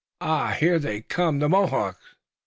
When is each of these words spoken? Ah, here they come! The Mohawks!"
Ah, 0.19 0.53
here 0.59 0.79
they 0.79 1.01
come! 1.01 1.37
The 1.37 1.47
Mohawks!" 1.47 2.15